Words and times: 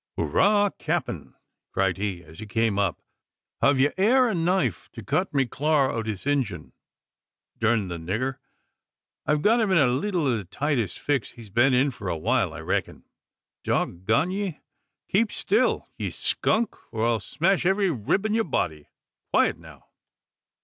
"Hooraw, 0.17 0.71
capt'n!" 0.79 1.35
cried 1.71 1.97
he, 1.97 2.23
as 2.23 2.39
he 2.39 2.47
came 2.47 2.79
up. 2.79 3.03
"Hev 3.61 3.79
you 3.79 3.91
e'er 3.99 4.29
a 4.29 4.33
knife 4.33 4.89
to 4.93 5.03
cut 5.03 5.31
me 5.31 5.45
clar 5.45 5.91
o' 5.91 6.01
this 6.01 6.25
Indjun? 6.25 6.71
Durn 7.59 7.87
the 7.87 7.99
niggur! 7.99 8.39
I've 9.27 9.43
got 9.43 9.59
him 9.59 9.69
in 9.69 9.77
a 9.77 9.85
leetle 9.87 10.25
o' 10.25 10.35
the 10.37 10.45
tightest 10.45 10.97
fix 10.97 11.29
he's 11.33 11.51
been 11.51 11.75
in 11.75 11.91
for 11.91 12.09
a 12.09 12.17
while, 12.17 12.51
I 12.51 12.61
reck'n. 12.61 13.03
Dog 13.63 14.05
gone 14.05 14.31
ye! 14.31 14.61
keep 15.07 15.31
still, 15.31 15.87
ye 15.99 16.09
skunk, 16.09 16.75
or 16.91 17.05
I'll 17.05 17.19
smash 17.19 17.63
every 17.67 17.91
rib 17.91 18.25
in 18.25 18.33
yur 18.33 18.43
body! 18.43 18.89
Quiet 19.29 19.59
now!" 19.59 19.85